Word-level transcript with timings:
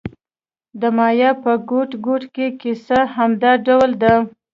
د 0.79 0.81
مایا 0.97 1.31
په 1.43 1.51
ګوټ 1.69 1.89
ګوټ 2.05 2.23
کې 2.35 2.47
کیسه 2.61 2.99
همدا 3.15 3.51
ډول 3.67 3.91
ده. 4.03 4.15